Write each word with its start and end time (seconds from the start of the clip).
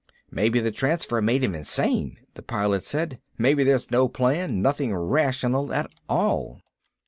"Maybe 0.31 0.59
the 0.59 0.71
transfer 0.71 1.21
made 1.21 1.43
him 1.43 1.53
insane," 1.53 2.17
the 2.33 2.41
Pilot 2.41 2.83
said. 2.83 3.19
"Maybe 3.37 3.63
there's 3.63 3.91
no 3.91 4.07
plan, 4.09 4.59
nothing 4.59 4.95
rational 4.95 5.71
at 5.71 5.91
all." 6.09 6.59